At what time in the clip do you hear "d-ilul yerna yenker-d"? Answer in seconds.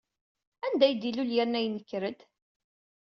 0.95-2.19